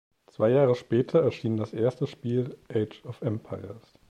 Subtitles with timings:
[0.25, 3.99] Zwei Jahre später erschien das erste Spiel "Age of Empires".